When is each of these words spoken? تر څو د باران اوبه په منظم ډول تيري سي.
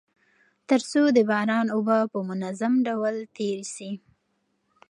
تر 0.69 0.81
څو 0.91 1.01
د 1.15 1.17
باران 1.29 1.67
اوبه 1.75 1.97
په 2.11 2.19
منظم 2.29 2.73
ډول 2.87 3.15
تيري 3.35 3.65
سي. 3.75 3.91